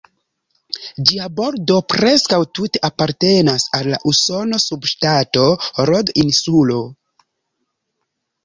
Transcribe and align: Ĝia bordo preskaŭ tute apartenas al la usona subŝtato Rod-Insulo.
Ĝia 1.09 1.27
bordo 1.39 1.75
preskaŭ 1.93 2.39
tute 2.59 2.81
apartenas 2.89 3.67
al 3.81 3.91
la 3.95 3.99
usona 4.13 4.61
subŝtato 4.65 5.47
Rod-Insulo. 5.91 6.81